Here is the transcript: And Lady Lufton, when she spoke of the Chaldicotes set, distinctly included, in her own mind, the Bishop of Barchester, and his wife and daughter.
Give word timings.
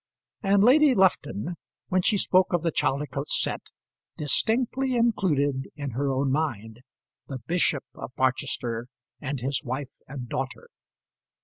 And 0.41 0.63
Lady 0.63 0.95
Lufton, 0.95 1.57
when 1.89 2.01
she 2.01 2.17
spoke 2.17 2.53
of 2.53 2.63
the 2.63 2.71
Chaldicotes 2.71 3.39
set, 3.39 3.67
distinctly 4.17 4.95
included, 4.95 5.67
in 5.75 5.91
her 5.91 6.11
own 6.11 6.31
mind, 6.31 6.79
the 7.27 7.37
Bishop 7.45 7.83
of 7.93 8.09
Barchester, 8.15 8.87
and 9.19 9.39
his 9.41 9.61
wife 9.63 9.89
and 10.07 10.27
daughter. 10.27 10.69